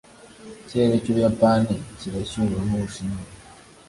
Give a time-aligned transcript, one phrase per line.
[0.61, 3.21] Ikirere cy'Ubuyapani kirashyuha nk'Ubushinwa.